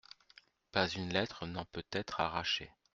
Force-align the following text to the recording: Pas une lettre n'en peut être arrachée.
Pas 0.71 0.87
une 0.87 1.13
lettre 1.13 1.45
n'en 1.45 1.63
peut 1.63 1.85
être 1.91 2.21
arrachée. 2.21 2.71